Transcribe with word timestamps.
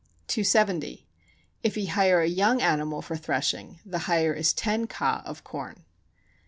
270. 0.27 1.05
If 1.61 1.75
he 1.75 1.85
hire 1.85 2.21
a 2.21 2.27
young 2.27 2.59
animal 2.59 3.03
for 3.03 3.15
threshing, 3.15 3.81
the 3.85 3.99
hire 4.09 4.33
is 4.33 4.51
ten 4.51 4.87
ka 4.87 5.21
of 5.25 5.43
corn. 5.43 5.85